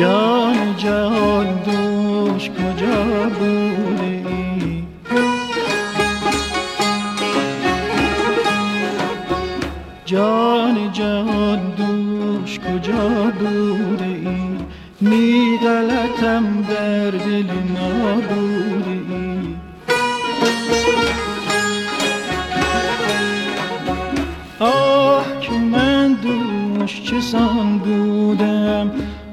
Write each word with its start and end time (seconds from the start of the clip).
جان 0.00 0.76
جهان 0.76 1.46
دوش 1.64 2.50
کجا 2.50 3.28
بوده 3.38 4.02
ای؟ 4.02 4.84
جان 10.04 10.92
جهان 10.92 11.74
دوش 11.76 12.58
کجا 12.60 13.08
بوده 13.38 14.04
ای؟ 14.04 14.56
می 15.00 15.58
غلطم 15.62 16.62
در 16.68 17.10
دل 17.10 17.50
نابوده 17.74 18.90
ای. 18.90 19.54
آه 24.60 25.40
که 25.40 25.52
من 25.52 26.12
دوش 26.12 27.02
چه 27.02 27.20
سان 27.20 27.78
بودم 27.78 28.90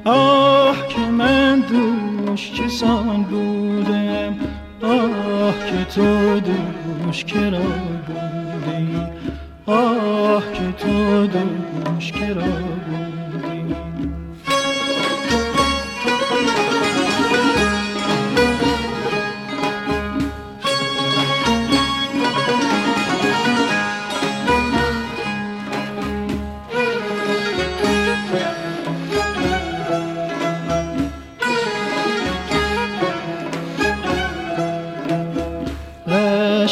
آه 0.07 0.87
که 0.87 0.99
من 0.99 1.59
دوش 1.59 2.51
چه 2.51 2.67
سان 2.67 3.23
بودم 3.23 4.35
آه 4.83 5.53
که 5.65 5.85
تو 5.95 6.39
دوش 6.39 7.25
کرا 7.25 7.59
بودی 8.07 8.97
آه 9.65 10.43
که 10.53 10.71
تو 10.77 11.27
دوش 11.27 12.11
کرا 12.11 12.43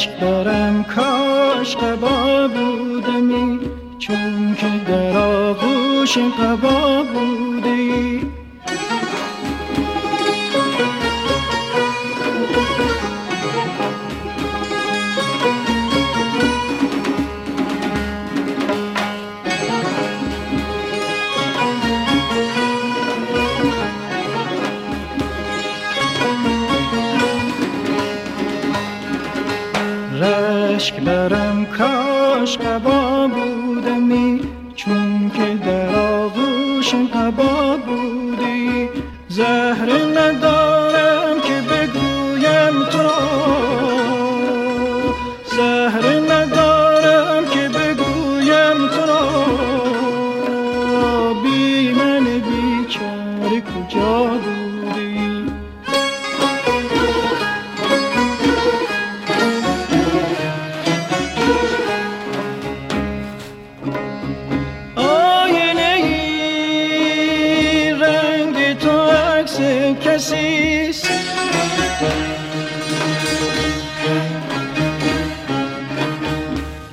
عشق 0.05 0.19
دارم 0.19 0.83
کاش 0.83 1.77
قبا 1.77 2.47
بودمی 2.47 3.59
چون 3.99 4.55
که 4.55 4.67
در 4.87 5.17
آغوش 5.17 6.17
قبا 6.17 7.03
بودی 7.03 7.44
رشک 30.21 31.05
دارم 31.05 31.65
کاش 31.65 32.57
قبا 32.57 33.27
بودمی 33.27 34.39
چون 34.75 35.31
که 35.35 35.65
در 35.65 35.95
آغوش 35.95 36.95
قبا 37.13 37.77
بودی 37.77 38.89
زهر 39.27 39.89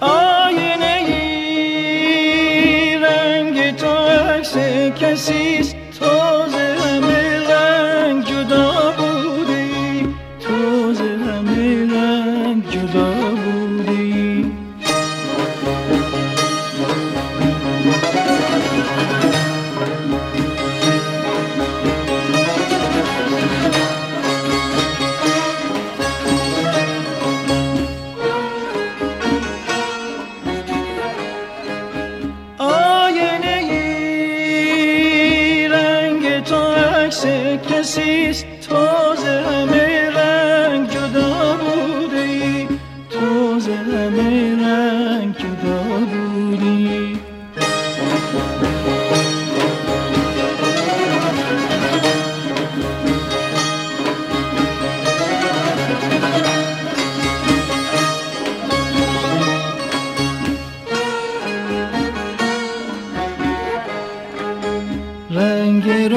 آینه 0.01 0.97
ای 1.07 2.97
رنگ 2.97 3.77
تو 3.77 3.89
عکس 3.89 4.57
کسیست 5.01 5.77
تو 6.01 6.07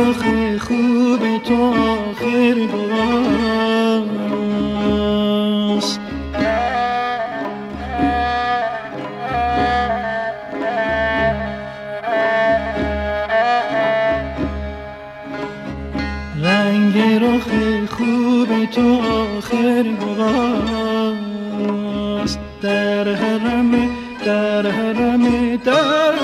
رخ 0.06 0.24
خوب 0.60 1.24
تو 1.44 1.74
آخر 1.74 2.58
باست 2.74 3.10
رنگ 16.44 16.98
رخ 16.98 17.50
خوب 17.90 18.66
تو 18.72 18.88
آخر 19.02 19.86
باست 20.18 21.20
در 22.62 23.08
حرم 23.14 23.72
در 24.26 24.72
حرم 24.72 25.56
در 25.56 26.16